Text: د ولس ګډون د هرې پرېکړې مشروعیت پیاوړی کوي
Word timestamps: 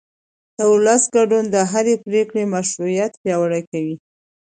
د 0.57 0.59
ولس 0.73 1.03
ګډون 1.15 1.43
د 1.51 1.55
هرې 1.71 1.95
پرېکړې 2.05 2.43
مشروعیت 2.55 3.11
پیاوړی 3.21 3.61
کوي 3.71 3.95